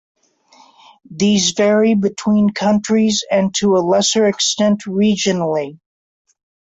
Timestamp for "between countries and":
1.93-3.53